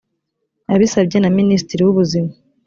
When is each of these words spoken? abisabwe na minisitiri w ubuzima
abisabwe 0.73 1.17
na 1.19 1.29
minisitiri 1.37 1.81
w 1.83 1.89
ubuzima 1.93 2.31